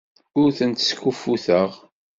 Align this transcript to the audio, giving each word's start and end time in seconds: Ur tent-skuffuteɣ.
Ur 0.39 0.49
tent-skuffuteɣ. 0.57 1.71